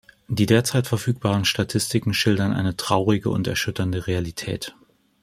Die 0.27 0.47
derzeit 0.47 0.87
verfügbaren 0.87 1.45
Statistiken 1.45 2.15
schildern 2.15 2.53
eine 2.53 2.75
traurige 2.75 3.29
und 3.29 3.45
erschütternde 3.45 4.07
Realität. 4.07 4.75